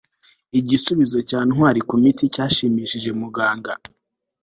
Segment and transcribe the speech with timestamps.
[0.59, 3.73] igisubizo cya ntwali kumiti cyashimishije muganga